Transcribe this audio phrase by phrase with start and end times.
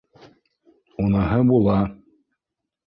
[1.03, 1.79] —Уныһы була.